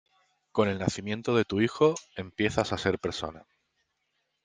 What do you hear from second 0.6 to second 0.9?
el